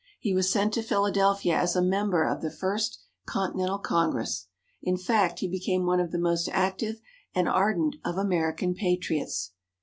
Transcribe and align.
He 0.19 0.33
was 0.33 0.51
sent 0.51 0.73
to 0.73 0.81
Philadelphia 0.81 1.55
as 1.55 1.75
a 1.75 1.79
member 1.83 2.23
of 2.27 2.41
the 2.41 2.49
first 2.49 2.99
Continental 3.27 3.77
Congress. 3.77 4.47
In 4.81 4.97
fact, 4.97 5.41
he 5.41 5.47
became 5.47 5.85
one 5.85 5.99
of 5.99 6.09
the 6.11 6.17
most 6.17 6.49
active 6.51 6.99
and 7.35 7.47
ardent 7.47 7.97
of 8.03 8.17
American 8.17 8.73
Patriots. 8.73 9.51